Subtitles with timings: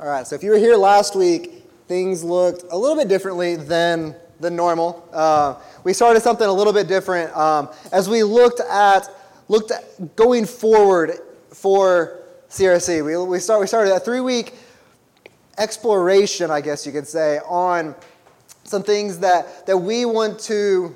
[0.00, 3.54] All right, so if you were here last week, things looked a little bit differently
[3.54, 5.08] than, than normal.
[5.12, 9.08] Uh, we started something a little bit different um, as we looked at,
[9.46, 11.12] looked at going forward
[11.50, 13.04] for CRC.
[13.04, 14.54] We, we, start, we started a three week
[15.58, 17.94] exploration, I guess you could say, on
[18.64, 20.92] some things that, that we want to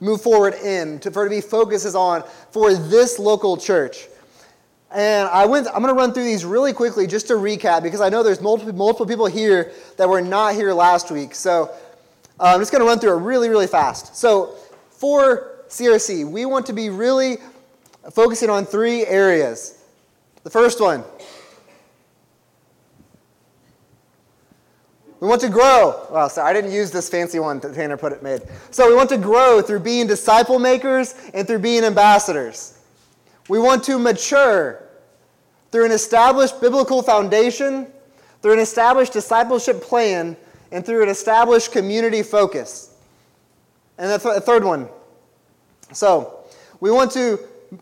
[0.00, 4.06] move forward in, to, for to be focuses on for this local church.
[4.90, 8.00] And I went, I'm going to run through these really quickly just to recap because
[8.00, 11.34] I know there's multiple, multiple people here that were not here last week.
[11.34, 11.70] So
[12.40, 14.16] uh, I'm just going to run through it really, really fast.
[14.16, 14.54] So
[14.90, 17.36] for CRC, we want to be really
[18.12, 19.82] focusing on three areas.
[20.42, 21.04] The first one,
[25.20, 26.06] we want to grow.
[26.10, 28.42] Well, sorry, I didn't use this fancy one that Tanner put it made.
[28.70, 32.78] So we want to grow through being disciple makers and through being ambassadors.
[33.48, 34.87] We want to mature
[35.70, 37.86] through an established biblical foundation,
[38.42, 40.36] through an established discipleship plan,
[40.72, 42.94] and through an established community focus.
[43.96, 44.88] And the, th- third one.
[45.92, 46.44] So,
[46.80, 47.40] we want to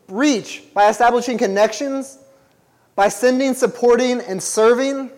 [0.08, 2.19] reach by establishing connections,
[2.94, 5.10] by sending, supporting, and serving,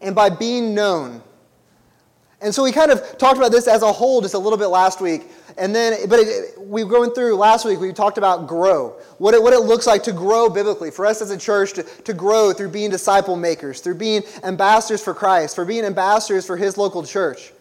[0.00, 1.22] and by being known.
[2.40, 4.66] And so we kind of talked about this as a whole just a little bit
[4.66, 5.30] last week.
[5.56, 8.96] And then, but it, we were going through last week, we talked about grow.
[9.18, 11.82] What it, what it looks like to grow biblically, for us as a church to,
[11.82, 16.56] to grow through being disciple makers, through being ambassadors for Christ, for being ambassadors for
[16.56, 17.52] his local church.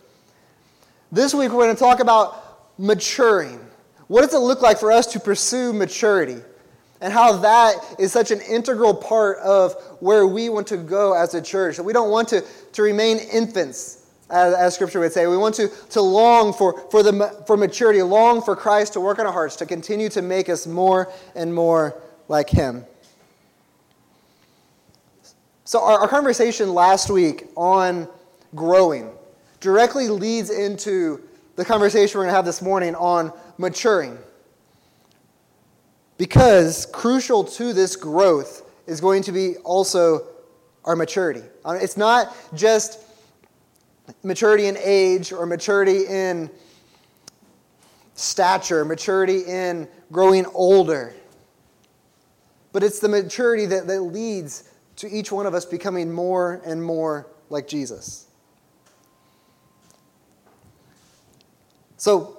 [1.12, 3.60] This week, we're going to talk about maturing.
[4.08, 6.42] What does it look like for us to pursue maturity?
[7.00, 11.36] And how that is such an integral part of where we want to go as
[11.36, 11.78] a church.
[11.78, 14.03] That we don't want to, to remain infants
[14.34, 15.28] as, as, Scripture would say.
[15.28, 19.20] We want to, to long for, for, the, for maturity, long for Christ to work
[19.20, 22.86] in our hearts, to continue to make us more and more like Him.
[25.66, 28.08] So, our, our conversation last week on
[28.56, 29.12] growing
[29.59, 31.22] directly leads into
[31.56, 34.18] the conversation we're going to have this morning on maturing.
[36.18, 40.28] Because crucial to this growth is going to be also
[40.85, 41.44] our maturity.
[41.63, 43.00] Uh, it's not just
[44.24, 46.50] maturity in age or maturity in
[48.16, 51.14] stature, maturity in growing older.
[52.72, 56.84] But it's the maturity that, that leads to each one of us becoming more and
[56.84, 58.28] more like Jesus.
[61.97, 62.38] So,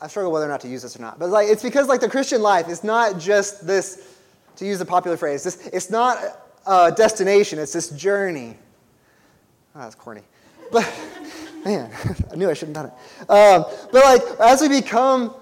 [0.00, 1.18] I struggle whether or not to use this or not.
[1.18, 4.16] But like, it's because like the Christian life is not just this,
[4.56, 6.18] to use a popular phrase, this, it's not
[6.66, 8.56] a destination, it's this journey.
[9.74, 10.22] Oh, that's corny.
[10.72, 10.90] But,
[11.64, 11.90] man,
[12.32, 13.30] I knew I shouldn't have done it.
[13.30, 15.34] Um, but, like, as we become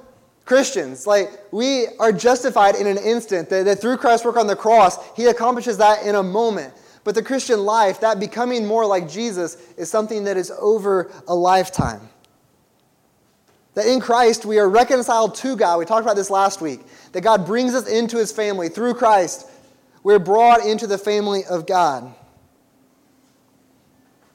[0.44, 3.48] Christians, like, we are justified in an instant.
[3.50, 6.74] That, that through Christ's work on the cross, He accomplishes that in a moment.
[7.04, 11.34] But the Christian life, that becoming more like Jesus, is something that is over a
[11.34, 12.08] lifetime.
[13.74, 15.78] That in Christ we are reconciled to God.
[15.78, 16.80] We talked about this last week.
[17.12, 18.68] That God brings us into his family.
[18.68, 19.48] Through Christ,
[20.02, 22.12] we're brought into the family of God.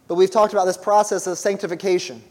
[0.07, 2.21] But we've talked about this process of sanctification.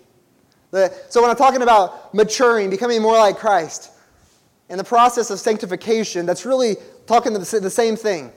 [0.73, 3.91] So when I'm talking about maturing, becoming more like Christ,
[4.69, 8.33] and the process of sanctification, that's really talking the same thing.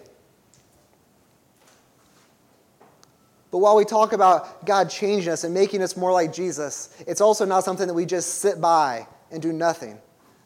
[3.51, 7.21] But while we talk about God changing us and making us more like Jesus, it's
[7.21, 9.97] also not something that we just sit by and do nothing.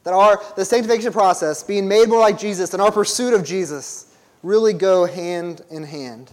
[0.04, 4.16] That our the sanctification process, being made more like Jesus, and our pursuit of Jesus
[4.44, 6.30] really go hand in hand.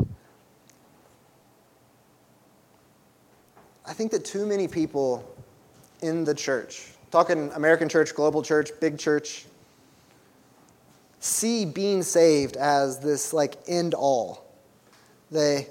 [3.86, 5.24] I think that too many people
[6.02, 9.47] in the church, talking American church, global church, big church,
[11.20, 14.44] see being saved as this like end all.
[15.30, 15.69] They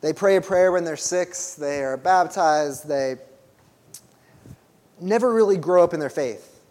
[0.00, 3.16] they pray a prayer when they're six, they are baptized, they
[4.98, 6.62] never really grow up in their faith.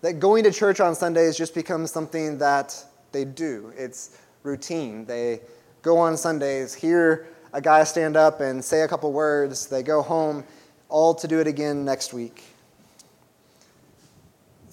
[0.00, 3.72] That going to church on Sundays just becomes something that they do.
[3.76, 5.04] It's routine.
[5.04, 5.40] They
[5.82, 9.66] go on Sundays, hear a guy stand up and say a couple words.
[9.66, 10.44] They go home,
[10.90, 12.44] all to do it again next week.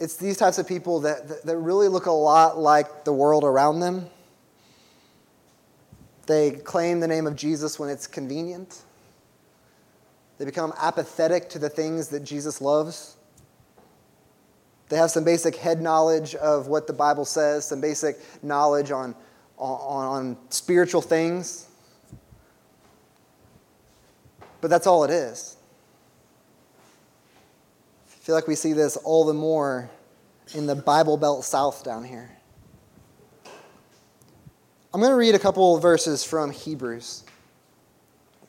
[0.02, 3.80] It's these types of people that, that really look a lot like the world around
[3.80, 4.08] them.
[6.26, 8.82] They claim the name of Jesus when it's convenient.
[10.38, 13.16] They become apathetic to the things that Jesus loves.
[14.90, 19.16] They have some basic head knowledge of what the Bible says, some basic knowledge on,
[19.58, 21.70] on, on spiritual things.
[24.64, 25.58] But that's all it is.
[28.08, 29.90] I feel like we see this all the more
[30.56, 32.32] in the Bible Belt South down here.
[34.94, 37.26] I'm going to read a couple verses from Hebrews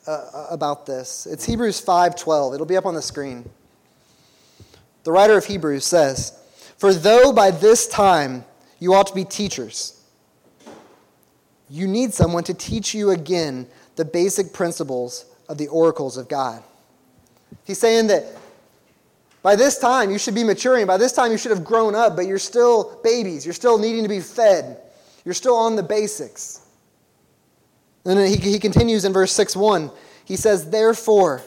[0.07, 1.25] uh, about this.
[1.25, 2.53] It's Hebrews 5:12.
[2.53, 3.49] It'll be up on the screen.
[5.03, 6.31] The writer of Hebrews says,
[6.77, 8.45] "For though by this time
[8.79, 10.01] you ought to be teachers,
[11.69, 13.67] you need someone to teach you again
[13.97, 16.63] the basic principles of the oracles of God."
[17.63, 18.25] He's saying that
[19.41, 20.87] by this time you should be maturing.
[20.87, 23.45] By this time you should have grown up, but you're still babies.
[23.45, 24.79] You're still needing to be fed.
[25.23, 26.61] You're still on the basics.
[28.05, 29.91] And he, he continues in verse 6 1.
[30.25, 31.41] He says, Therefore,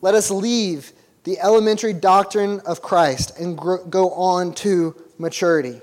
[0.00, 0.92] let us leave
[1.24, 5.80] the elementary doctrine of Christ and go on to maturity.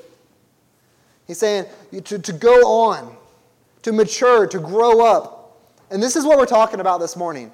[1.27, 1.65] He's saying
[2.03, 3.15] to, to go on,
[3.83, 5.34] to mature, to grow up.
[5.95, 7.53] And this is what we're talking about this morning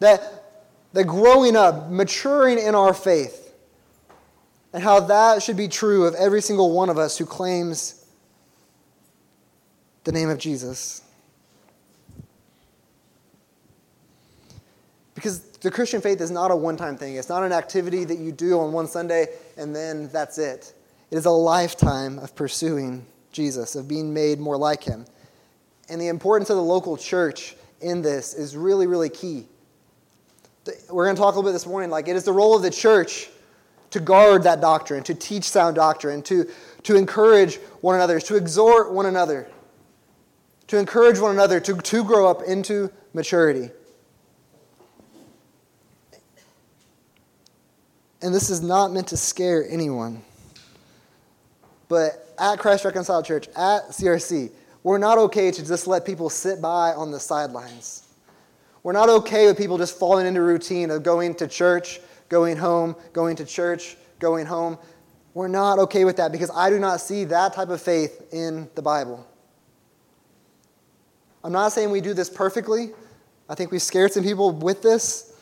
[0.00, 3.54] that, that growing up, maturing in our faith,
[4.72, 8.04] and how that should be true of every single one of us who claims
[10.02, 11.00] the name of Jesus.
[15.14, 18.18] Because the Christian faith is not a one time thing, it's not an activity that
[18.18, 20.74] you do on one Sunday and then that's it.
[21.12, 25.06] It is a lifetime of pursuing Jesus, of being made more like him.
[25.88, 29.46] And the importance of the local church in this is really, really key.
[30.90, 31.90] We're going to talk a little bit this morning.
[31.90, 33.28] Like, it is the role of the church
[33.90, 36.48] to guard that doctrine, to teach sound doctrine, to,
[36.82, 39.48] to encourage one another, to exhort one another
[40.68, 43.70] to encourage one another to, to grow up into maturity.
[48.22, 50.22] And this is not meant to scare anyone.
[51.88, 54.50] But at Christ Reconciled Church, at CRC,
[54.86, 58.04] we're not okay to just let people sit by on the sidelines.
[58.84, 61.98] We're not okay with people just falling into routine of going to church,
[62.28, 64.78] going home, going to church, going home.
[65.34, 68.70] We're not okay with that because I do not see that type of faith in
[68.76, 69.26] the Bible.
[71.42, 72.90] I'm not saying we do this perfectly.
[73.48, 75.36] I think we scared some people with this.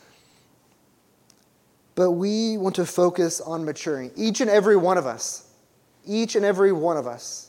[1.93, 4.09] But we want to focus on maturing.
[4.15, 5.51] Each and every one of us.
[6.03, 7.44] Each and every one of us.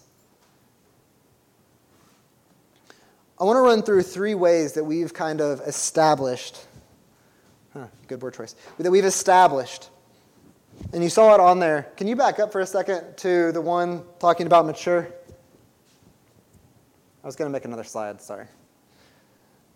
[3.38, 6.64] I want to run through three ways that we've kind of established.
[7.74, 8.54] Huh, good word choice.
[8.78, 9.90] That we've established.
[10.92, 11.88] And you saw it on there.
[11.96, 15.08] Can you back up for a second to the one talking about mature?
[17.22, 18.46] I was going to make another slide, sorry.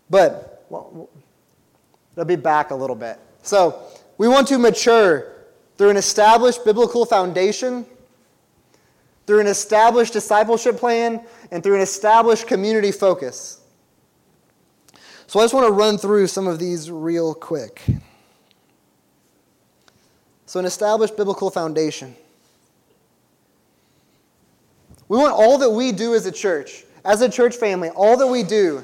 [0.09, 1.09] But well,
[2.13, 3.19] it'll be back a little bit.
[3.43, 3.83] So
[4.17, 5.33] we want to mature
[5.77, 7.85] through an established biblical foundation,
[9.27, 11.21] through an established discipleship plan,
[11.51, 13.61] and through an established community focus.
[15.27, 17.81] So I just want to run through some of these real quick.
[20.45, 22.13] So, an established biblical foundation.
[25.07, 28.27] We want all that we do as a church as a church family, all that
[28.27, 28.83] we do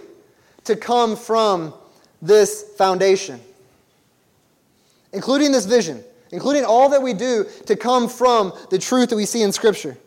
[0.64, 1.74] to come from
[2.22, 3.40] this foundation,
[5.14, 9.26] including this vision, including all that we do to come from the truth that we
[9.26, 9.98] see in Scripture.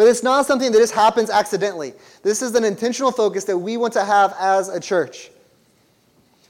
[0.00, 1.92] But it's not something that just happens accidentally.
[2.22, 5.30] This is an intentional focus that we want to have as a church.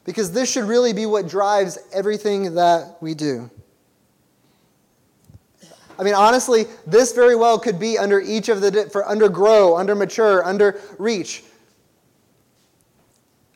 [0.05, 3.51] Because this should really be what drives everything that we do.
[5.99, 9.77] I mean, honestly, this very well could be under each of the, for under grow,
[9.77, 11.43] under mature, under reach.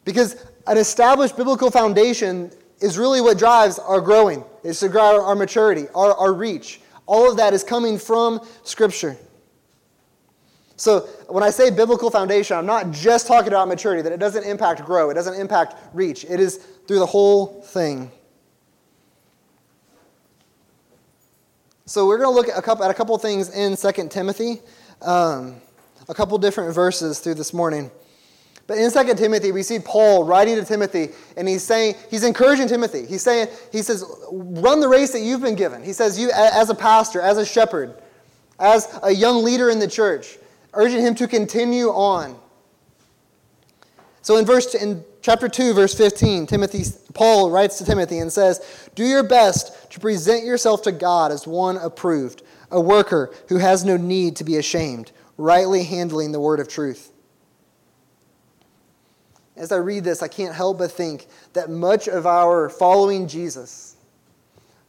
[0.04, 5.36] Because an established biblical foundation is really what drives our growing, is to grow our
[5.36, 6.80] maturity, our, our reach.
[7.06, 9.16] All of that is coming from Scripture.
[10.76, 14.44] So when I say biblical foundation, I'm not just talking about maturity, that it doesn't
[14.44, 16.24] impact grow, it doesn't impact reach.
[16.24, 18.10] It is through the whole thing.
[21.86, 24.60] So we're going to look at a couple, at a couple things in 2 Timothy,
[25.02, 25.56] um,
[26.08, 27.90] a couple different verses through this morning.
[28.66, 32.68] But in 2 Timothy, we see Paul writing to Timothy, and he's saying, he's encouraging
[32.68, 33.04] Timothy.
[33.04, 34.02] He's saying, he says,
[34.32, 35.82] run the race that you've been given.
[35.84, 38.00] He says, you as a pastor, as a shepherd,
[38.58, 40.38] as a young leader in the church,
[40.74, 42.38] urging him to continue on.
[44.22, 48.60] So in verse in chapter 2 verse 15, Timothy Paul writes to Timothy and says,
[48.94, 53.84] "Do your best to present yourself to God as one approved, a worker who has
[53.84, 57.10] no need to be ashamed, rightly handling the word of truth."
[59.56, 63.96] As I read this, I can't help but think that much of our following Jesus,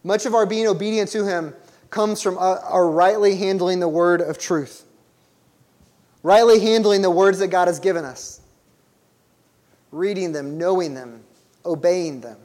[0.04, 1.54] much of our being obedient to him
[1.90, 4.85] comes from uh, our rightly handling the word of truth.
[6.26, 8.42] Rightly handling the words that God has given us
[9.92, 11.24] reading them, knowing them,
[11.64, 12.40] obeying them.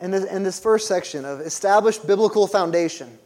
[0.00, 3.16] And this, in this first section of established biblical foundation,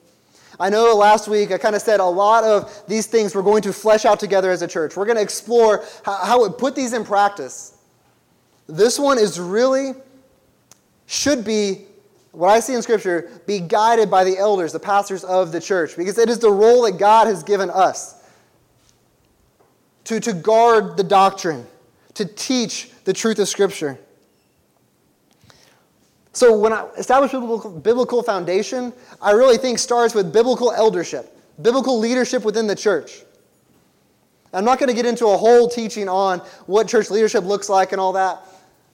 [0.61, 3.63] I know last week I kind of said a lot of these things we're going
[3.63, 4.99] to flesh out together as a church.
[4.99, 7.79] We're going to explore how, how we put these in practice.
[8.67, 9.95] This one is really,
[11.07, 11.87] should be,
[12.35, 15.97] what I see in Scripture, be guided by the elders, the pastors of the church,
[15.97, 18.23] because it is the role that God has given us
[20.05, 21.67] to, to guard the doctrine,
[22.15, 23.99] to teach the truth of Scripture.
[26.33, 31.99] So when I establish biblical, biblical foundation, I really think starts with biblical eldership, biblical
[31.99, 33.23] leadership within the church.
[34.53, 37.93] I'm not going to get into a whole teaching on what church leadership looks like
[37.93, 38.41] and all that.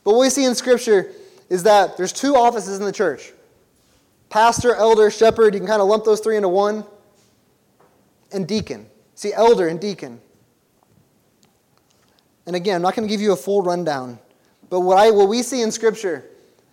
[0.04, 1.12] But what we see in Scripture
[1.50, 3.32] is that there's two offices in the church
[4.30, 5.52] pastor, elder, shepherd.
[5.52, 6.84] You can kind of lump those three into one.
[8.32, 8.86] And deacon.
[9.16, 10.20] See, elder and deacon.
[12.46, 14.20] And again, I'm not going to give you a full rundown.
[14.70, 16.24] But what, I, what we see in Scripture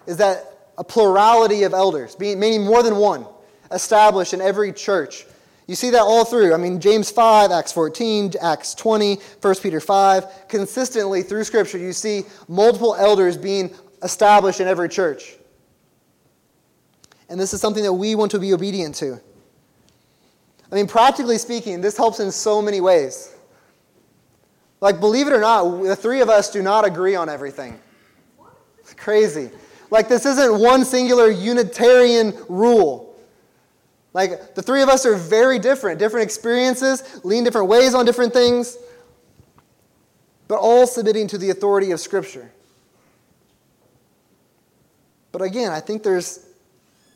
[0.05, 3.25] is that a plurality of elders, meaning more than one,
[3.71, 5.25] established in every church.
[5.65, 6.53] You see that all through.
[6.53, 10.47] I mean, James 5, Acts 14, Acts 20, 1 Peter 5.
[10.47, 13.73] Consistently through Scripture, you see multiple elders being
[14.03, 15.35] established in every church.
[17.29, 19.19] And this is something that we want to be obedient to.
[20.71, 23.33] I mean, practically speaking, this helps in so many ways.
[24.79, 27.79] Like, believe it or not, the three of us do not agree on everything.
[28.79, 29.49] It's crazy.
[29.89, 33.15] Like, this isn't one singular Unitarian rule.
[34.13, 38.33] Like, the three of us are very different, different experiences, lean different ways on different
[38.33, 38.77] things,
[40.47, 42.51] but all submitting to the authority of Scripture.
[45.31, 46.45] But again, I think there's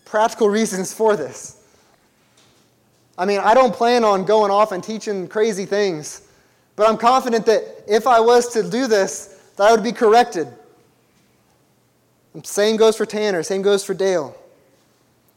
[0.05, 1.57] practical reasons for this.
[3.17, 6.27] I mean, I don't plan on going off and teaching crazy things,
[6.75, 10.47] but I'm confident that if I was to do this, that I would be corrected.
[12.43, 14.35] Same goes for Tanner, same goes for Dale.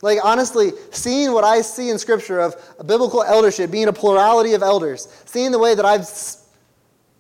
[0.03, 4.53] Like, honestly, seeing what I see in Scripture of a biblical eldership being a plurality
[4.53, 6.09] of elders, seeing the way that I've,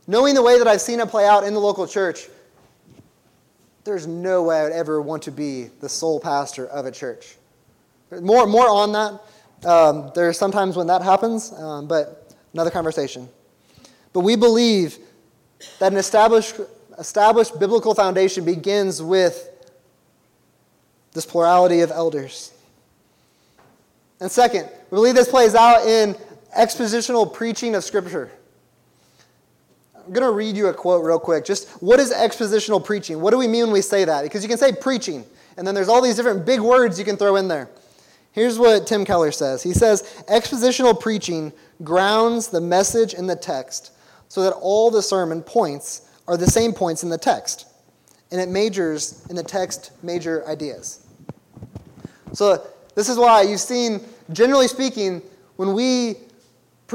[0.06, 2.28] knowing the way that I've seen it play out in the local church,
[3.85, 7.37] there's no way I would ever want to be the sole pastor of a church.
[8.11, 9.21] More, more on that.
[9.67, 13.29] Um, there are sometimes when that happens, um, but another conversation.
[14.12, 14.99] But we believe
[15.79, 16.57] that an established,
[16.99, 19.50] established biblical foundation begins with
[21.12, 22.53] this plurality of elders.
[24.21, 26.14] And second, we believe this plays out in
[26.57, 28.31] expositional preaching of Scripture.
[30.06, 31.44] I'm going to read you a quote real quick.
[31.44, 33.20] Just what is expositional preaching?
[33.20, 34.23] What do we mean when we say that?
[34.23, 35.25] Because you can say preaching,
[35.56, 37.70] and then there's all these different big words you can throw in there.
[38.32, 43.92] Here's what Tim Keller says He says, Expositional preaching grounds the message in the text
[44.28, 47.66] so that all the sermon points are the same points in the text,
[48.30, 51.06] and it majors in the text major ideas.
[52.32, 54.00] So, this is why you've seen,
[54.32, 55.23] generally speaking,
[55.56, 56.16] when we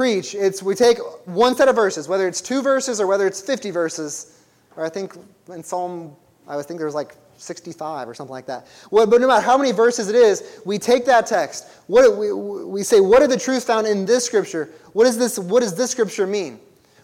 [0.00, 3.42] preach, it's we take one set of verses, whether it's two verses or whether it's
[3.42, 4.42] 50 verses,
[4.74, 5.14] or I think
[5.52, 6.16] in Psalm,
[6.48, 8.66] I think there's like 65 or something like that.
[8.90, 11.66] Well, but no matter how many verses it is, we take that text.
[11.86, 14.70] What we, we say, what are the truths found in this scripture?
[14.94, 16.60] What, is this, what does this scripture mean?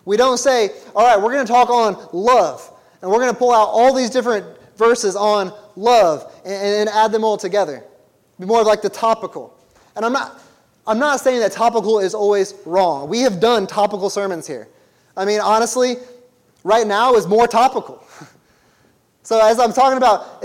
[0.06, 2.72] We don't say, all right, we're going to talk on love,
[3.02, 4.46] and we're going to pull out all these different
[4.78, 7.84] verses on love and, and add them all together.
[8.40, 9.54] Be more like the topical.
[9.96, 10.40] And I'm not,
[10.86, 13.08] I'm not saying that topical is always wrong.
[13.08, 14.68] We have done topical sermons here.
[15.16, 15.96] I mean, honestly,
[16.62, 18.04] right now is more topical.
[19.22, 20.44] so, as I'm talking about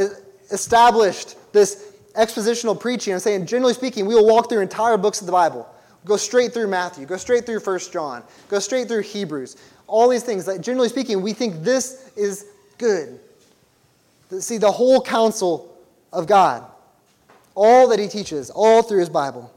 [0.52, 5.26] established this expositional preaching, I'm saying, generally speaking, we will walk through entire books of
[5.26, 5.68] the Bible.
[6.06, 9.56] Go straight through Matthew, go straight through 1 John, go straight through Hebrews.
[9.86, 13.20] All these things, that generally speaking, we think this is good.
[14.40, 15.78] See, the whole counsel
[16.12, 16.66] of God,
[17.54, 19.54] all that He teaches, all through His Bible.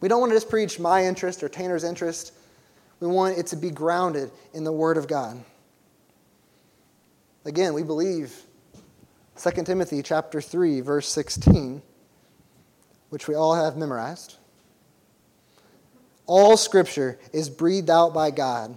[0.00, 2.32] We don't want to just preach my interest or Tanner's interest.
[3.00, 5.42] We want it to be grounded in the Word of God.
[7.44, 8.42] Again, we believe
[9.36, 11.80] 2 Timothy chapter 3 verse 16,
[13.10, 14.36] which we all have memorized.
[16.26, 18.76] All scripture is breathed out by God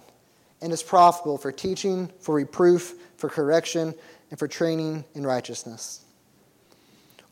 [0.62, 3.94] and is profitable for teaching, for reproof, for correction,
[4.30, 6.06] and for training in righteousness.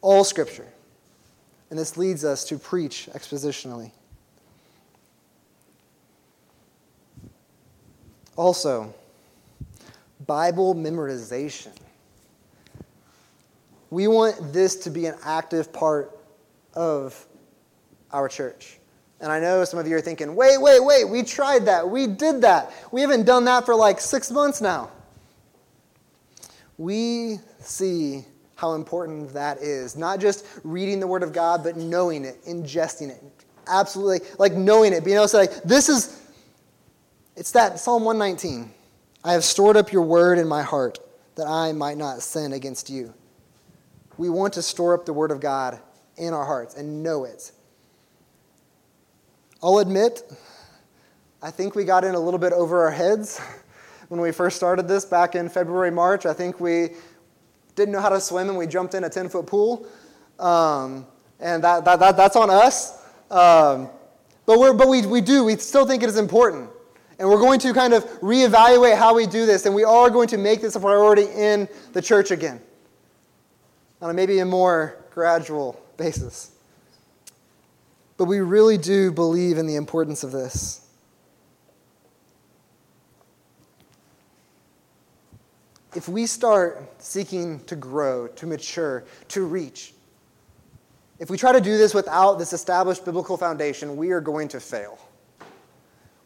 [0.02, 0.68] All scripture.
[1.70, 3.92] And this leads us to preach expositionally.
[8.36, 8.94] Also,
[10.26, 11.76] Bible memorization.
[13.90, 16.18] We want this to be an active part
[16.74, 17.26] of
[18.12, 18.80] our church.
[19.22, 21.90] And I know some of you are thinking, wait, wait, wait, we tried that.
[21.90, 22.72] We did that.
[22.92, 24.92] We haven't done that for like six months now.
[26.78, 28.24] We see
[28.60, 29.96] how important that is.
[29.96, 33.24] Not just reading the Word of God, but knowing it, ingesting it,
[33.68, 36.22] absolutely like knowing it, being able to say, this is,
[37.38, 38.74] it's that Psalm 119.
[39.24, 41.00] I have stored up your word in my heart
[41.36, 43.14] that I might not sin against you.
[44.18, 45.80] We want to store up the word of God
[46.18, 47.54] in our hearts and know it.
[49.64, 50.22] I'll admit,
[51.42, 53.40] I think we got in a little bit over our heads
[54.10, 56.26] when we first started this back in February, March.
[56.26, 56.90] I think we
[57.80, 59.88] didn't know how to swim and we jumped in a 10 foot pool.
[60.38, 61.08] Um,
[61.40, 63.02] and that, that, that, that's on us.
[63.32, 63.90] Um,
[64.46, 66.70] but we're, but we, we do, we still think it is important.
[67.18, 70.30] And we're going to kind of reevaluate how we do this, and we are going
[70.30, 72.62] to make this a priority in the church again
[74.02, 76.52] on a maybe a more gradual basis.
[78.16, 80.89] But we really do believe in the importance of this.
[85.96, 89.94] If we start seeking to grow, to mature, to reach,
[91.20, 94.60] if we try to do this without this established biblical foundation, we are going to
[94.60, 94.98] fail.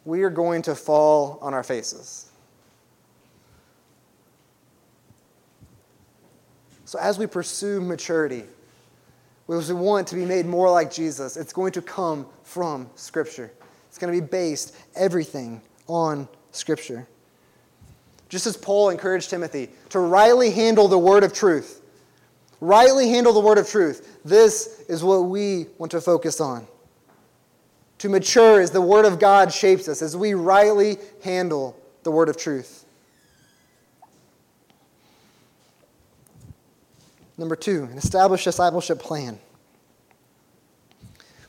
[0.06, 2.30] We are going to fall on our faces.
[6.86, 8.44] So, as we pursue maturity,
[9.50, 13.52] as we want to be made more like Jesus, it's going to come from Scripture.
[13.88, 17.08] It's going to be based everything on Scripture.
[18.34, 21.84] Just as Paul encouraged Timothy to rightly handle the word of truth,
[22.60, 26.66] rightly handle the word of truth, this is what we want to focus on.
[28.00, 32.28] To mature as the word of God shapes us, as we rightly handle the word
[32.28, 32.86] of truth.
[37.38, 39.38] Number two, an established discipleship plan.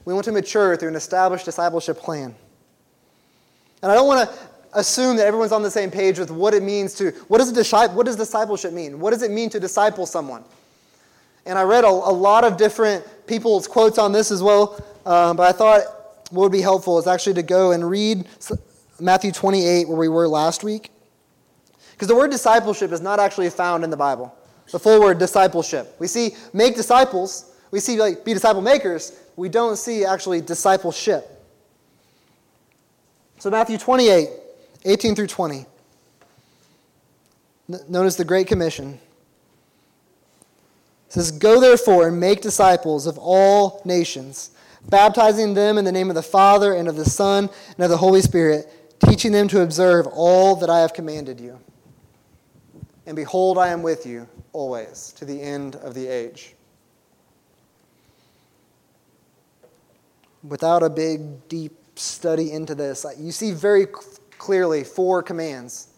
[0.05, 2.35] We want to mature through an established discipleship plan.
[3.83, 6.63] And I don't want to assume that everyone's on the same page with what it
[6.63, 9.01] means to, what does, disciple, what does discipleship mean?
[9.01, 10.45] What does it mean to disciple someone?
[11.47, 15.37] And I read a, a lot of different people's quotes on this as well, um,
[15.37, 15.83] but I thought
[16.31, 18.27] what would be helpful is actually to go and read
[19.01, 20.91] Matthew 28, where we were last week.
[21.93, 24.35] Because the word discipleship is not actually found in the Bible
[24.71, 25.95] the full word discipleship.
[25.99, 31.31] We see make disciples, we see like be disciple makers, we don't see actually discipleship.
[33.39, 34.29] So Matthew 28,
[34.85, 35.67] 18 through 20,
[37.89, 38.99] known as the Great Commission,
[41.09, 44.51] says, Go therefore and make disciples of all nations,
[44.89, 47.97] baptizing them in the name of the Father and of the Son and of the
[47.97, 48.71] Holy Spirit,
[49.07, 51.59] teaching them to observe all that I have commanded you.
[53.07, 56.55] And behold, I am with you always to the end of the age.
[60.43, 63.87] Without a big, deep study into this, you see very
[64.45, 65.89] clearly four commands.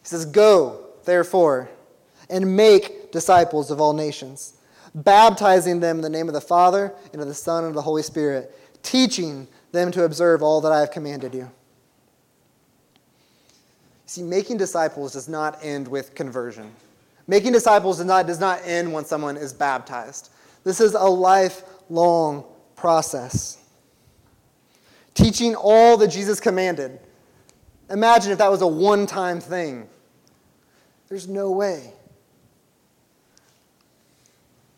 [0.00, 1.68] He says, Go, therefore,
[2.30, 4.54] and make disciples of all nations,
[4.94, 7.82] baptizing them in the name of the Father, and of the Son, and of the
[7.82, 11.50] Holy Spirit, teaching them to observe all that I have commanded you.
[14.06, 16.72] See, making disciples does not end with conversion.
[17.26, 20.30] Making disciples does not, does not end when someone is baptized.
[20.64, 22.44] This is a lifelong
[22.74, 23.61] process.
[25.14, 26.98] Teaching all that Jesus commanded.
[27.90, 29.88] Imagine if that was a one time thing.
[31.08, 31.92] There's no way.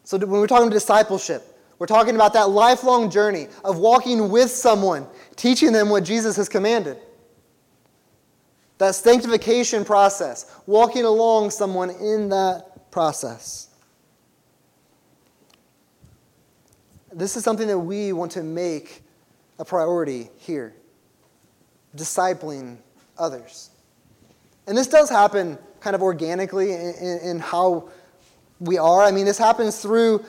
[0.03, 5.07] So, when we're talking discipleship, we're talking about that lifelong journey of walking with someone,
[5.37, 6.99] teaching them what Jesus has commanded.
[8.79, 13.69] That sanctification process, walking along someone in that process.
[17.13, 19.04] This is something that we want to make
[19.59, 20.75] a priority here
[21.97, 22.77] discipling
[23.19, 23.71] others.
[24.67, 27.91] And this does happen kind of organically in, in, in, how
[28.59, 29.03] we are.
[29.03, 30.25] I mean, this happens through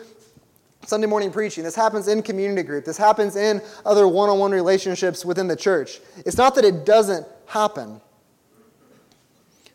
[0.85, 1.63] Sunday morning preaching.
[1.63, 2.85] This happens in community group.
[2.85, 5.99] This happens in other one on one relationships within the church.
[6.25, 8.01] It's not that it doesn't happen,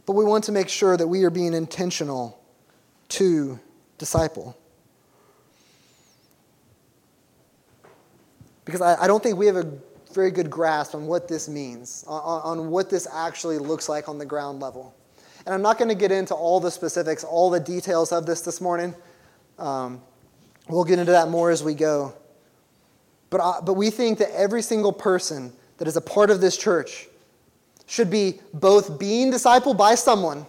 [0.06, 2.40] but we want to make sure that we are being intentional
[3.10, 3.58] to
[3.98, 4.56] disciple.
[8.70, 9.70] Because I, I don't think we have a
[10.12, 14.18] very good grasp on what this means, on, on what this actually looks like on
[14.18, 14.94] the ground level.
[15.44, 18.42] And I'm not going to get into all the specifics, all the details of this
[18.42, 18.94] this morning.
[19.58, 20.00] Um,
[20.68, 22.14] we'll get into that more as we go.
[23.30, 26.56] But, uh, but we think that every single person that is a part of this
[26.56, 27.08] church
[27.86, 30.46] should be both being discipled by someone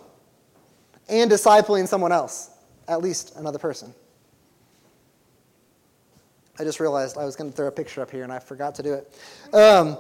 [1.09, 2.51] and discipling someone else,
[2.87, 3.95] at least another person.
[6.61, 8.75] I just realized I was going to throw a picture up here and I forgot
[8.75, 9.19] to do it.
[9.51, 9.97] Um,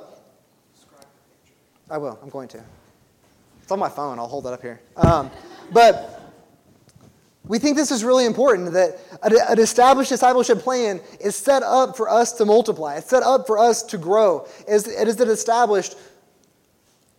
[1.89, 2.63] I will, I'm going to.
[3.63, 4.79] It's on my phone, I'll hold it up here.
[4.95, 5.31] Um,
[5.73, 6.21] but
[7.45, 12.07] we think this is really important that an established discipleship plan is set up for
[12.07, 12.97] us to multiply.
[12.97, 14.47] It's set up for us to grow.
[14.67, 15.95] It is it established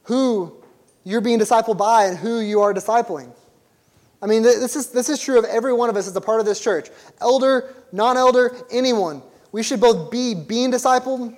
[0.05, 0.55] who
[1.03, 3.33] you're being discipled by and who you are discipling.
[4.23, 6.39] I mean, this is, this is true of every one of us as a part
[6.39, 6.91] of this church.
[7.21, 9.21] Elder, non elder, anyone.
[9.53, 11.37] We should both be being discipled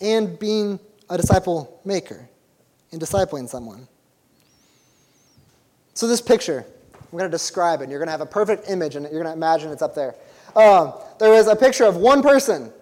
[0.00, 2.28] and being a disciple maker
[2.90, 3.86] and discipling someone.
[5.94, 8.70] So, this picture, I'm going to describe it, and you're going to have a perfect
[8.70, 10.14] image, and you're going to imagine it's up there.
[10.56, 12.72] Um, there was a picture of one person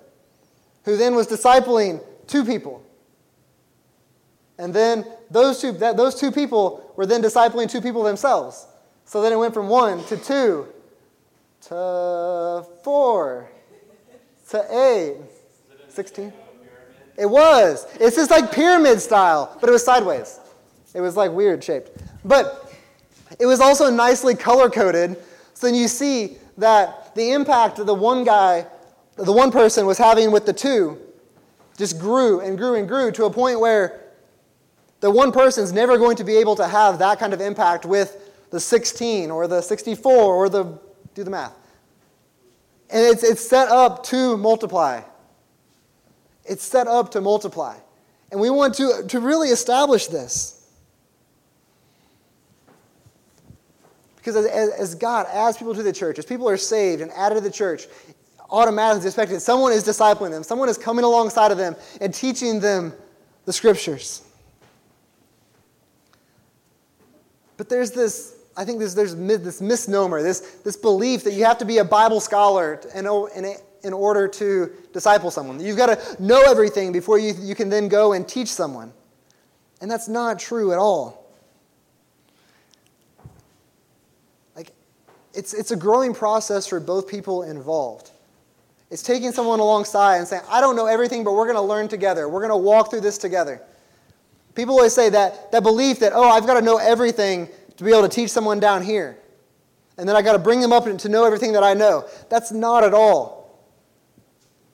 [0.84, 2.84] who then was discipling two people.
[4.58, 8.66] And then those two, that, those two people were then discipling two people themselves.
[9.04, 10.68] So then it went from one to two
[11.62, 13.50] to four
[14.50, 15.16] to eight.
[15.88, 16.32] 16?
[17.16, 17.86] It was.
[18.00, 20.40] It's just like pyramid style, but it was sideways.
[20.94, 21.90] It was like weird shaped.
[22.24, 22.72] But
[23.38, 25.16] it was also nicely color coded.
[25.54, 28.66] So then you see that the impact that the one guy,
[29.16, 30.98] the one person was having with the two
[31.76, 34.00] just grew and grew and grew to a point where
[35.00, 38.30] the one person's never going to be able to have that kind of impact with
[38.50, 40.78] the 16 or the 64 or the,
[41.14, 41.54] do the math.
[42.92, 45.02] And it's, it's set up to multiply.
[46.44, 47.76] It's set up to multiply.
[48.30, 50.56] And we want to, to really establish this.
[54.16, 57.36] Because as, as God adds people to the church, as people are saved and added
[57.36, 57.86] to the church,
[58.50, 62.92] automatically expected someone is discipling them, someone is coming alongside of them and teaching them
[63.46, 64.22] the scriptures.
[67.56, 71.56] But there's this, I think there's, there's this misnomer, this, this belief that you have
[71.58, 75.58] to be a Bible scholar in, in, in order to disciple someone.
[75.60, 78.92] You've got to know everything before you, you can then go and teach someone.
[79.80, 81.32] And that's not true at all.
[84.54, 84.72] Like,
[85.32, 88.10] it's, it's a growing process for both people involved.
[88.90, 91.88] It's taking someone alongside and saying, I don't know everything, but we're going to learn
[91.88, 92.28] together.
[92.28, 93.62] We're going to walk through this together.
[94.54, 97.48] People always say that, that belief that, oh, I've got to know everything
[97.80, 99.16] to be able to teach someone down here.
[99.96, 102.06] And then I got to bring them up to know everything that I know.
[102.28, 103.58] That's not at all.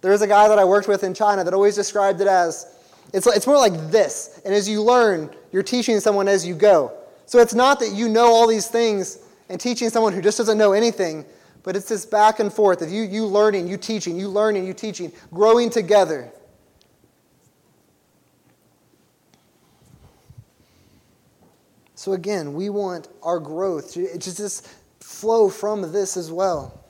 [0.00, 2.66] There is a guy that I worked with in China that always described it as
[3.12, 4.40] it's, it's more like this.
[4.44, 6.94] And as you learn, you're teaching someone as you go.
[7.26, 10.58] So it's not that you know all these things and teaching someone who just doesn't
[10.58, 11.24] know anything,
[11.62, 14.74] but it's this back and forth of you, you learning, you teaching, you learning, you
[14.74, 16.28] teaching, growing together.
[21.96, 24.68] So again, we want our growth to just
[25.00, 26.84] flow from this as well.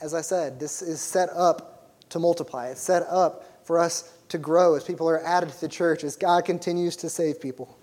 [0.00, 2.68] As I said, this is set up to multiply.
[2.68, 6.16] It's set up for us to grow as people are added to the church, as
[6.16, 7.76] God continues to save people.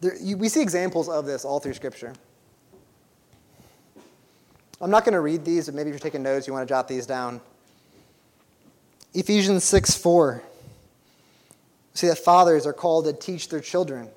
[0.00, 2.12] There, you, we see examples of this all through Scripture.
[4.82, 6.72] I'm not going to read these, but maybe if you're taking notes, you want to
[6.72, 7.40] jot these down.
[9.14, 10.42] Ephesians 6 4.
[11.94, 14.08] See that fathers are called to teach their children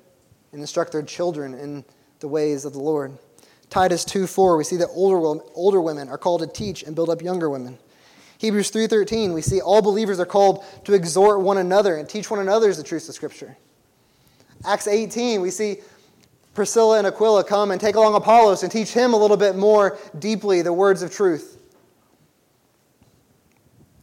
[0.52, 1.84] and instruct their children in
[2.20, 3.12] the ways of the Lord.
[3.68, 7.10] Titus 2 4, we see that older, older women are called to teach and build
[7.10, 7.78] up younger women.
[8.38, 12.40] Hebrews 3:13, we see all believers are called to exhort one another and teach one
[12.40, 13.56] another the truths of Scripture.
[14.64, 15.78] Acts 18, we see
[16.54, 19.98] Priscilla and Aquila come and take along Apollos and teach him a little bit more
[20.18, 21.55] deeply the words of truth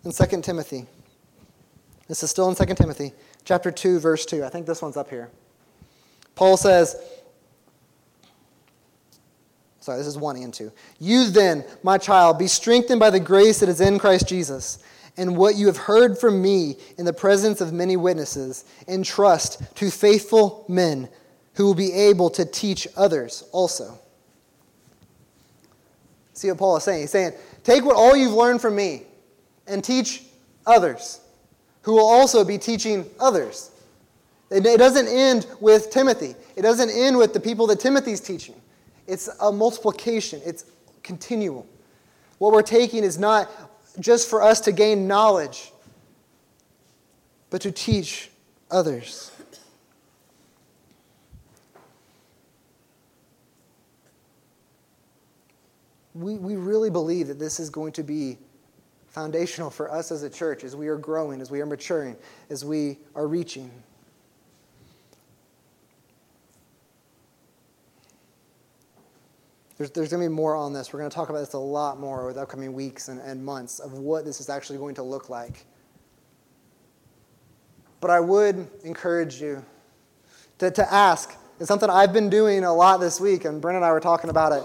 [0.04, 0.86] in 2 Timothy.
[2.08, 3.14] This is still in 2 Timothy,
[3.46, 4.44] chapter 2, verse 2.
[4.44, 5.30] I think this one's up here.
[6.36, 6.96] Paul says,
[9.80, 10.72] sorry, this is 1 and 2.
[11.00, 14.80] You then, my child, be strengthened by the grace that is in Christ Jesus,
[15.16, 19.90] and what you have heard from me in the presence of many witnesses, entrust to
[19.90, 21.08] faithful men
[21.54, 23.98] who will be able to teach others also.
[26.34, 27.02] See what Paul is saying?
[27.02, 29.04] He's saying, take what all you've learned from me
[29.68, 30.24] and teach
[30.66, 31.22] others
[31.84, 33.72] who will also be teaching others.
[34.50, 36.36] It doesn't end with Timothy.
[36.56, 38.56] It doesn't end with the people that Timothy's teaching.
[39.08, 40.66] It's a multiplication, it's
[41.02, 41.68] continual.
[42.38, 43.50] What we're taking is not
[44.00, 45.72] just for us to gain knowledge,
[47.50, 48.30] but to teach
[48.72, 49.32] others.
[56.16, 58.38] We, we really believe that this is going to be
[59.14, 62.18] foundational for us as a church as we are growing, as we are maturing,
[62.50, 63.72] as we are reaching.
[69.78, 70.92] There's, there's going to be more on this.
[70.92, 73.44] We're going to talk about this a lot more over the upcoming weeks and, and
[73.44, 75.66] months of what this is actually going to look like.
[78.02, 79.64] But I would encourage you
[80.58, 81.36] to, to ask.
[81.60, 84.32] It's something I've been doing a lot this week, and Brent and I were talking
[84.32, 84.64] about it.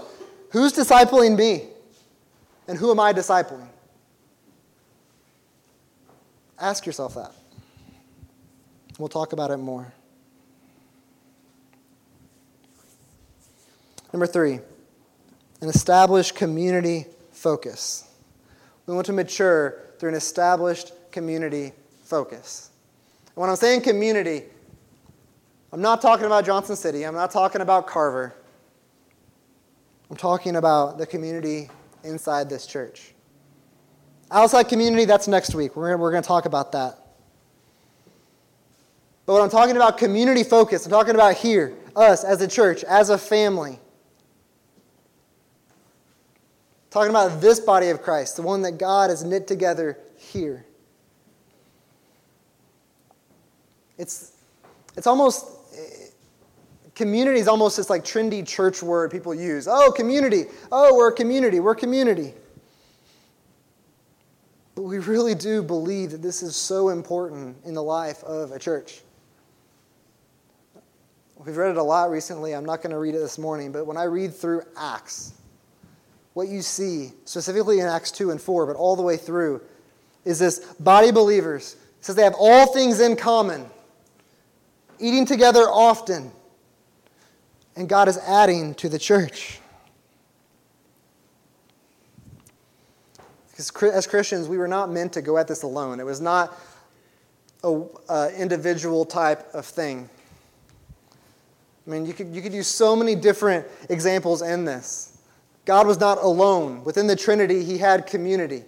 [0.51, 1.67] Who's discipling me?
[2.67, 3.67] And who am I discipling?
[6.59, 7.31] Ask yourself that.
[8.97, 9.93] We'll talk about it more.
[14.11, 14.59] Number three,
[15.61, 18.07] an established community focus.
[18.85, 22.71] We want to mature through an established community focus.
[23.27, 24.43] And when I'm saying community,
[25.71, 28.35] I'm not talking about Johnson City, I'm not talking about Carver.
[30.09, 31.69] I'm talking about the community
[32.03, 33.13] inside this church.
[34.31, 35.75] Outside community, that's next week.
[35.75, 36.97] We're, we're going to talk about that.
[39.25, 42.83] But when I'm talking about community focus, I'm talking about here, us as a church,
[42.83, 43.79] as a family.
[46.89, 50.65] Talking about this body of Christ, the one that God has knit together here.
[53.99, 54.31] It's,
[54.97, 55.45] it's almost,
[56.95, 59.67] community is almost this like trendy church word people use.
[59.67, 60.45] Oh, community.
[60.71, 61.59] Oh, we're a community.
[61.59, 62.33] We're a community.
[64.79, 68.59] But we really do believe that this is so important in the life of a
[68.59, 69.01] church.
[71.35, 72.55] We've read it a lot recently.
[72.55, 75.33] I'm not going to read it this morning, but when I read through Acts,
[76.31, 79.59] what you see, specifically in Acts 2 and 4, but all the way through,
[80.23, 81.75] is this body believers.
[81.99, 83.65] It says they have all things in common,
[84.97, 86.31] eating together often,
[87.75, 89.59] and God is adding to the church.
[93.59, 95.99] Because as Christians, we were not meant to go at this alone.
[95.99, 96.57] It was not
[97.61, 100.09] an individual type of thing.
[101.85, 105.17] I mean, you could, you could use so many different examples in this.
[105.65, 106.85] God was not alone.
[106.85, 108.63] Within the Trinity, he had community.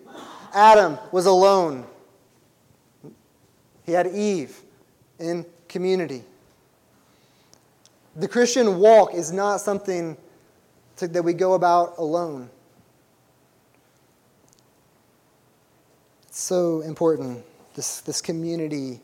[0.53, 1.85] Adam was alone.
[3.85, 4.59] He had Eve
[5.19, 6.23] in community.
[8.17, 10.17] The Christian walk is not something
[10.97, 12.49] to, that we go about alone.
[16.41, 17.43] So important,
[17.75, 18.99] this, this community,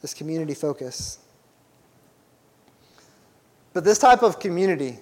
[0.00, 1.18] this community focus.
[3.72, 4.98] But this type of community,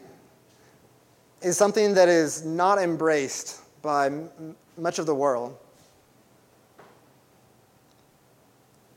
[1.43, 4.29] is something that is not embraced by m-
[4.77, 5.57] much of the world.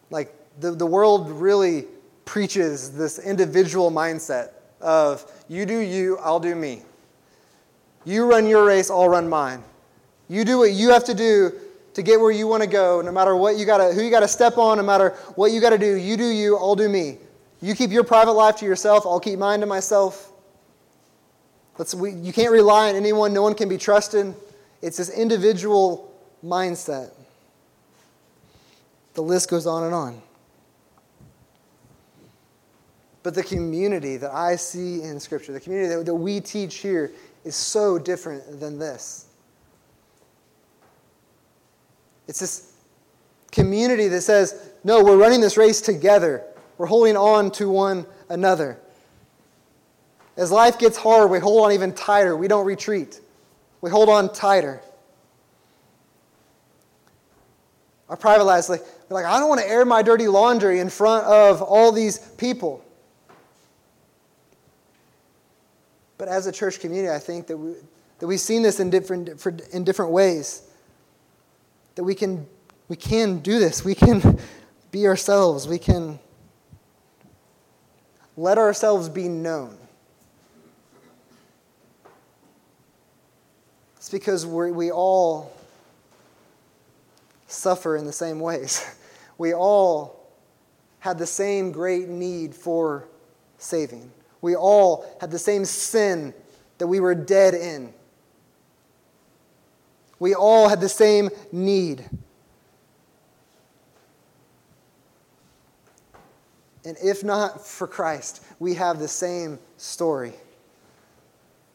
[0.09, 1.85] Like, the, the world really
[2.25, 6.81] preaches this individual mindset of you do you, I'll do me.
[8.05, 9.63] You run your race, I'll run mine.
[10.27, 11.53] You do what you have to do
[11.93, 14.21] to get where you want to go, no matter what you gotta, who you got
[14.21, 15.95] to step on, no matter what you got to do.
[15.95, 17.17] You do you, I'll do me.
[17.61, 20.31] You keep your private life to yourself, I'll keep mine to myself.
[21.77, 24.33] Let's, we, you can't rely on anyone, no one can be trusted.
[24.81, 27.11] It's this individual mindset.
[29.13, 30.21] The list goes on and on.
[33.23, 37.11] But the community that I see in Scripture, the community that, that we teach here,
[37.45, 39.27] is so different than this.
[42.27, 42.73] It's this
[43.51, 46.43] community that says, no, we're running this race together.
[46.77, 48.79] We're holding on to one another.
[50.35, 52.35] As life gets hard, we hold on even tighter.
[52.35, 53.21] We don't retreat,
[53.81, 54.81] we hold on tighter.
[58.09, 61.25] Our private lives, like, like, I don't want to air my dirty laundry in front
[61.25, 62.83] of all these people.
[66.17, 67.73] But as a church community, I think that, we,
[68.19, 69.29] that we've seen this in different,
[69.71, 70.63] in different ways.
[71.95, 72.47] That we can,
[72.87, 73.85] we can do this.
[73.85, 74.39] We can
[74.91, 75.67] be ourselves.
[75.67, 76.19] We can
[78.35, 79.77] let ourselves be known.
[83.97, 85.53] It's because we we all
[87.47, 88.85] suffer in the same ways.
[89.35, 90.29] We all
[90.99, 93.07] had the same great need for
[93.57, 94.11] saving.
[94.41, 96.35] We all had the same sin
[96.77, 97.95] that we were dead in.
[100.23, 102.09] We all had the same need.
[106.85, 110.31] And if not for Christ, we have the same story.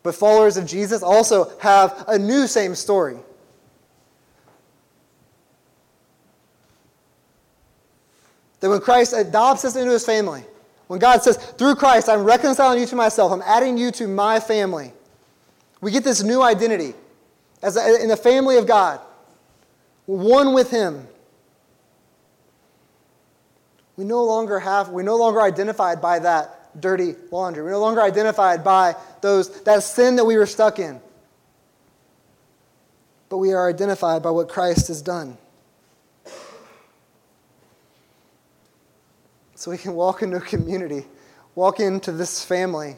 [0.02, 3.18] But followers of Jesus also have a new same story.
[8.60, 10.42] That when Christ adopts us into his family,
[10.86, 14.40] when God says, through Christ, I'm reconciling you to myself, I'm adding you to my
[14.40, 14.94] family,
[15.82, 16.94] we get this new identity
[17.62, 19.00] as a, in the family of God,
[20.06, 21.06] one with him.
[23.96, 27.64] We no longer have, we no longer identified by that dirty laundry.
[27.64, 31.00] We're no longer identified by those, that sin that we were stuck in.
[33.28, 35.36] But we are identified by what Christ has done.
[39.56, 41.04] So we can walk into a community
[41.58, 42.96] walk into this family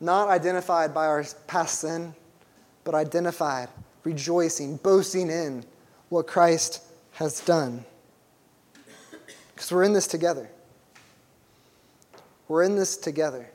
[0.00, 2.14] not identified by our past sin,
[2.84, 3.68] but identified,
[4.04, 5.64] rejoicing, boasting in
[6.08, 6.82] what Christ
[7.12, 7.84] has done.
[9.54, 10.50] Because we're in this together.
[12.48, 13.48] We're in this together.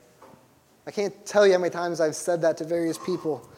[0.87, 3.49] I can't tell you how many times I've said that to various people.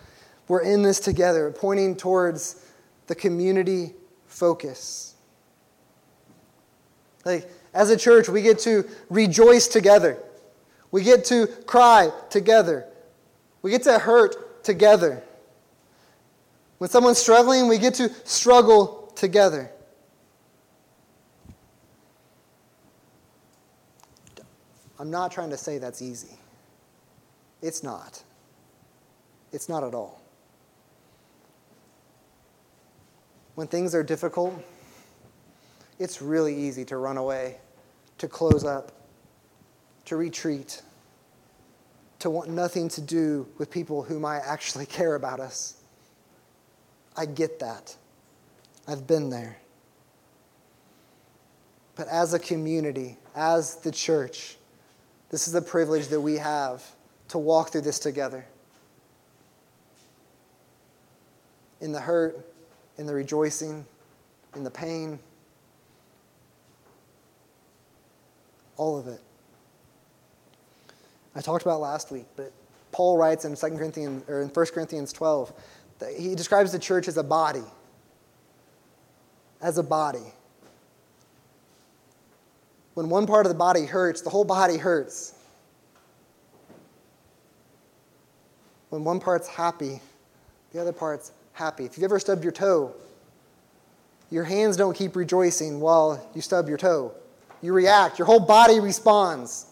[0.48, 2.66] We're in this together, pointing towards
[3.08, 3.94] the community
[4.28, 5.16] focus.
[7.26, 10.18] Like, as a church, we get to rejoice together.
[10.92, 12.86] We get to cry together.
[13.62, 15.24] We get to hurt together.
[16.78, 19.72] When someone's struggling, we get to struggle together.
[25.00, 26.38] I'm not trying to say that's easy.
[27.62, 28.24] It's not.
[29.52, 30.22] It's not at all.
[33.56, 34.54] When things are difficult,
[36.00, 37.58] it's really easy to run away,
[38.20, 38.92] to close up,
[40.08, 40.82] to retreat,
[42.20, 45.76] to want nothing to do with people who might actually care about us.
[47.16, 47.96] I get that.
[48.88, 49.58] I've been there.
[51.96, 54.56] But as a community, as the church,
[55.30, 56.86] this is the privilege that we have
[57.30, 58.46] to walk through this together.
[61.82, 62.48] In the hurt,
[62.98, 63.86] in the rejoicing,
[64.56, 65.20] in the pain,
[68.78, 69.20] all of it.
[71.38, 72.52] I talked about last week, but
[72.92, 75.54] Paul writes in 2 Corinthians or in 1 Corinthians 12
[76.00, 77.64] that he describes the church as a body.
[79.62, 80.34] As a body.
[82.96, 85.36] When one part of the body hurts, the whole body hurts.
[88.90, 90.02] When one part's happy,
[90.74, 91.86] the other part's happy.
[91.86, 92.96] If you've ever stubbed your toe,
[94.32, 97.14] your hands don't keep rejoicing while you stub your toe.
[97.62, 99.67] You react, your whole body responds.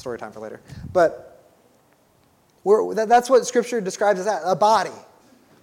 [0.00, 0.60] Story time for later.
[0.92, 1.42] But
[2.64, 4.90] that, that's what Scripture describes as that a body.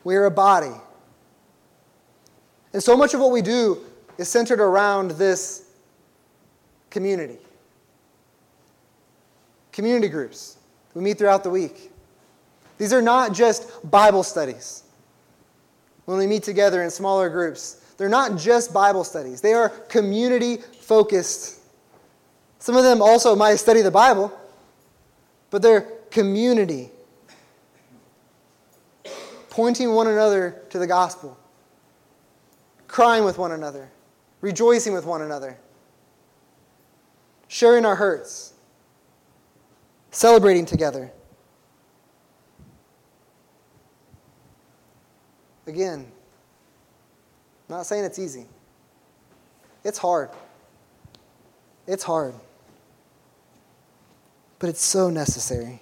[0.04, 0.73] We are a body.
[2.71, 3.80] And so much of what we do
[4.17, 5.71] is centered around this
[6.91, 7.39] community.
[9.71, 10.58] Community groups.
[10.93, 11.91] We meet throughout the week.
[12.78, 14.84] These are not just Bible studies.
[16.06, 20.58] When we meet together in smaller groups, they're not just Bible studies, they are community
[20.58, 21.57] focused.
[22.67, 24.30] Some of them also might study the Bible,
[25.51, 26.91] but they're community,
[29.49, 31.38] pointing one another to the gospel,
[32.89, 33.89] crying with one another,
[34.41, 35.58] rejoicing with one another,
[37.47, 38.51] sharing our hurts
[40.12, 41.10] celebrating together.
[45.67, 46.06] Again,
[47.69, 48.45] not saying it's easy.
[49.86, 50.32] It's hard.
[51.88, 52.34] It's hard.
[54.60, 55.82] But it's so necessary.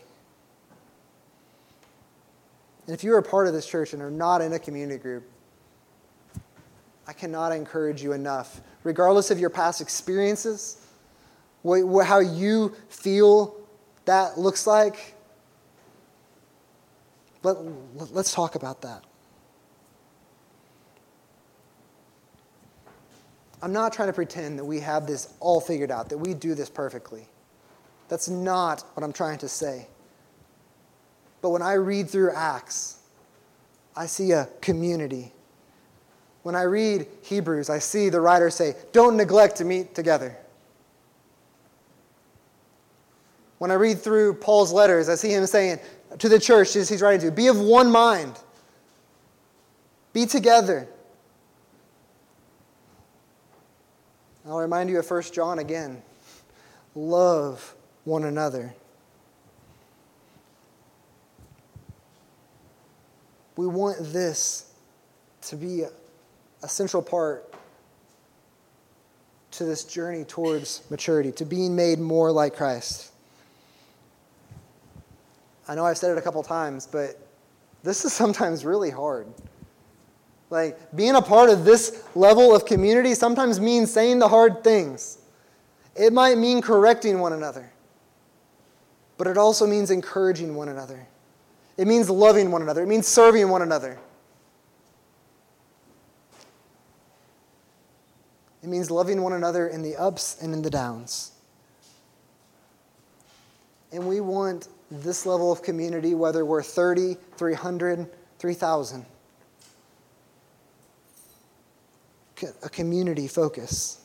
[2.85, 5.01] And if you are a part of this church and are not in a community
[5.01, 5.23] group,
[7.07, 10.85] I cannot encourage you enough, regardless of your past experiences,
[11.63, 13.55] how you feel
[14.05, 15.15] that looks like,
[17.43, 17.57] let,
[18.11, 19.03] let's talk about that.
[23.61, 26.53] I'm not trying to pretend that we have this all figured out, that we do
[26.53, 27.27] this perfectly.
[28.07, 29.87] That's not what I'm trying to say.
[31.41, 32.99] But when I read through Acts,
[33.95, 35.31] I see a community.
[36.43, 40.37] When I read Hebrews, I see the writer say, Don't neglect to meet together.
[43.57, 45.79] When I read through Paul's letters, I see him saying
[46.19, 48.37] to the church he's writing to, be of one mind,
[50.13, 50.87] be together.
[54.45, 56.01] I'll remind you of 1 John again.
[56.93, 57.74] Love
[58.05, 58.73] one another.
[63.57, 64.73] We want this
[65.43, 65.89] to be a,
[66.67, 67.53] central part
[69.51, 73.11] to this journey towards maturity, to being made more like Christ.
[75.67, 77.19] I know I've said it a couple times, but
[77.83, 79.27] this is sometimes really hard.
[80.49, 85.19] Like, being a part of this level of community sometimes means saying the hard things.
[85.95, 87.71] It might mean correcting one another,
[89.17, 91.07] but it also means encouraging one another.
[91.77, 93.99] It means loving one another, it means serving one another.
[98.63, 101.33] It means loving one another in the ups and in the downs.
[103.91, 108.09] And we want this level of community, whether we're 30, 300,
[108.39, 109.05] 3,000.
[112.63, 114.01] a community focus.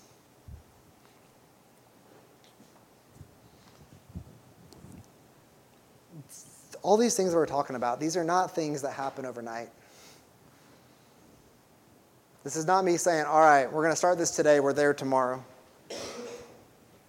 [6.82, 9.68] All these things we're talking about, these are not things that happen overnight.
[12.42, 14.94] This is not me saying, all right, we're going to start this today, we're there
[14.94, 15.44] tomorrow.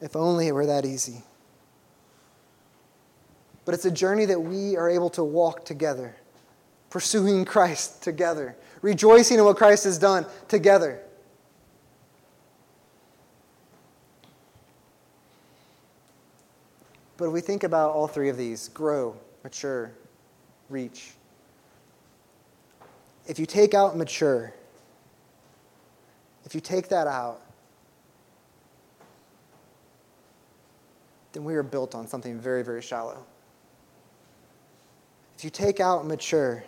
[0.02, 1.24] If only it were that easy.
[3.64, 6.16] But it's a journey that we are able to walk together,
[6.90, 11.00] pursuing Christ together, rejoicing in what Christ has done together.
[17.16, 19.92] But if we think about all three of these grow, mature,
[20.70, 21.12] reach.
[23.28, 24.54] If you take out mature,
[26.46, 27.42] if you take that out,
[31.34, 33.24] then we are built on something very, very shallow.
[35.38, 36.64] If you take out mature,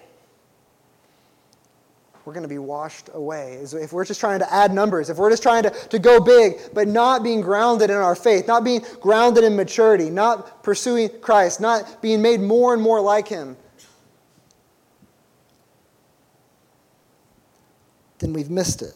[2.26, 3.59] we're going to be washed away.
[3.61, 6.57] If we're just trying to add numbers, if we're just trying to, to go big,
[6.74, 11.59] but not being grounded in our faith, not being grounded in maturity, not pursuing Christ,
[11.59, 13.57] not being made more and more like Him,
[18.19, 18.93] then we've missed it.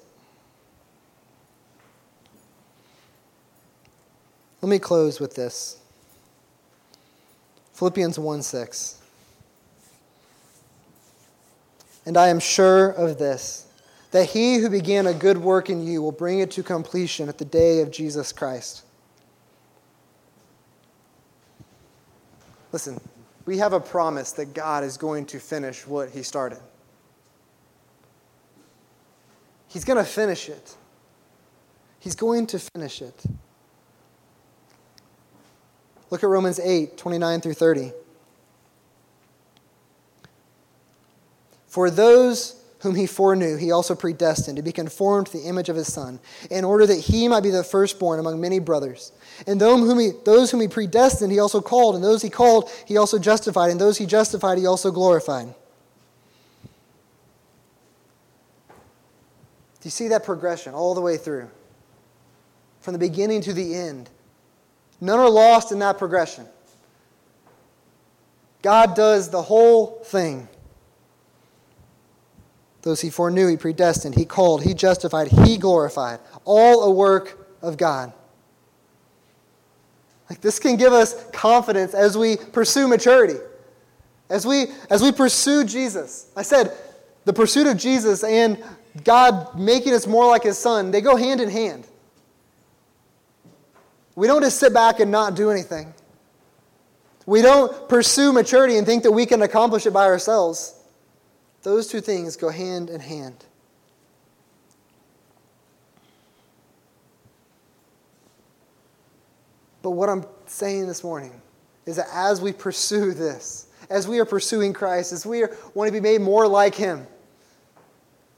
[4.61, 5.79] Let me close with this
[7.73, 9.01] Philippians 1 6.
[12.07, 13.67] And I am sure of this,
[14.11, 17.37] that he who began a good work in you will bring it to completion at
[17.37, 18.83] the day of Jesus Christ.
[22.71, 22.97] Listen,
[23.45, 26.59] we have a promise that God is going to finish what he started.
[29.67, 30.77] He's going to finish it.
[31.99, 33.21] He's going to finish it.
[36.09, 37.91] Look at Romans 8, 29 through 30.
[41.77, 45.75] For those whom he foreknew, he also predestined to be conformed to the image of
[45.75, 46.19] his Son,
[46.49, 49.11] in order that he might be the firstborn among many brothers.
[49.45, 53.69] And those whom he, predestined, he also called, and those he called, he also justified,
[53.69, 55.53] and those he justified, he also glorified.
[58.69, 58.73] Do
[59.83, 61.47] you see that progression all the way through?
[62.81, 64.09] From the beginning to the end.
[64.99, 66.47] None are lost in that progression.
[68.63, 70.49] God does the whole thing.
[72.87, 76.21] Those he foreknew, he predestined, he called, he justified, he glorified.
[76.45, 78.13] All a work of God.
[80.29, 83.39] Like this can give us confidence as we pursue maturity.
[84.29, 86.31] As we as we pursue Jesus.
[86.33, 86.77] I said
[87.25, 88.63] the pursuit of Jesus and
[89.03, 91.85] God making us more like his son, they go hand in hand.
[94.15, 95.93] We don't just sit back and not do anything.
[97.25, 100.76] We don't pursue maturity and think that we can accomplish it by ourselves.
[101.67, 103.43] Those two things go hand in hand.
[109.81, 111.41] But what I'm saying this morning
[111.85, 115.43] is that as we pursue this, as we are pursuing Christ, as we
[115.73, 117.05] want to be made more like Him,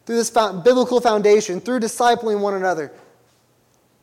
[0.07, 2.91] through this biblical foundation, through discipling one another,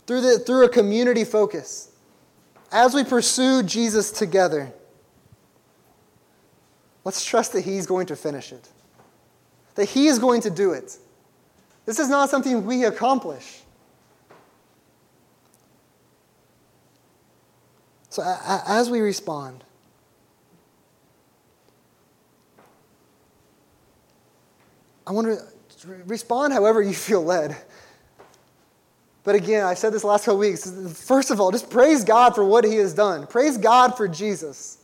[0.06, 1.90] through, the, through a community focus,
[2.70, 4.72] as we pursue Jesus together,
[7.02, 8.68] let's trust that He's going to finish it
[9.76, 10.96] that He is going to do it.
[11.84, 13.60] This is not something we accomplish.
[18.10, 18.22] So,
[18.66, 19.62] as we respond,
[25.06, 27.56] I want to respond however you feel led.
[29.22, 30.70] But again, I said this last couple weeks.
[31.04, 33.26] First of all, just praise God for what He has done.
[33.26, 34.78] Praise God for Jesus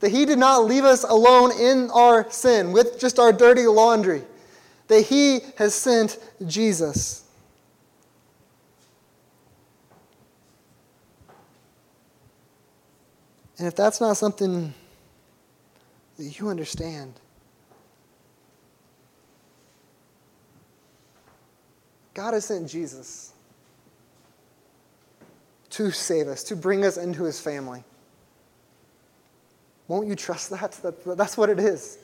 [0.00, 4.22] that He did not leave us alone in our sin with just our dirty laundry,
[4.88, 7.24] that He has sent Jesus.
[13.58, 14.74] And if that's not something
[16.16, 17.14] that you understand,
[22.14, 23.32] God has sent Jesus
[25.70, 27.82] to save us, to bring us into his family.
[29.88, 30.72] Won't you trust that?
[30.72, 31.16] that?
[31.16, 31.98] That's what it is.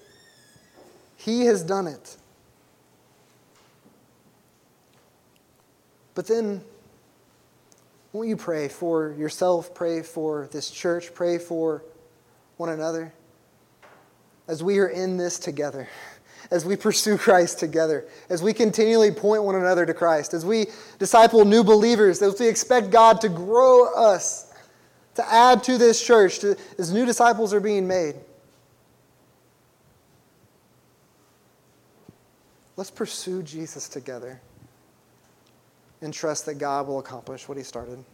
[1.16, 2.16] He has done it.
[6.14, 6.62] But then,
[8.12, 9.74] won't you pray for yourself?
[9.74, 11.14] Pray for this church?
[11.14, 11.84] Pray for
[12.56, 13.12] one another?
[14.48, 15.88] As we are in this together,
[16.50, 20.66] as we pursue Christ together, as we continually point one another to Christ, as we
[20.98, 24.49] disciple new believers, as we expect God to grow us
[25.14, 28.14] to add to this church to, as new disciples are being made.
[32.76, 34.40] Let's pursue Jesus together.
[36.02, 38.02] and trust that God will accomplish what he started.